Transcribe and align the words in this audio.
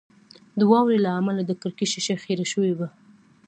د 0.59 0.61
واورې 0.71 0.97
له 1.05 1.09
امله 1.19 1.41
د 1.45 1.51
کړکۍ 1.61 1.85
شیشه 1.93 2.15
خیره 2.23 2.45
شوې 2.53 2.73
وه 2.77 2.87